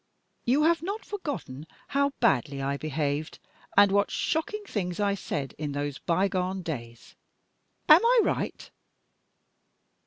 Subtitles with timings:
[0.45, 3.37] You have not forgotten how badly I behaved,
[3.77, 7.13] and what shocking things I said, in those bygone days.
[7.87, 8.71] Am I right?"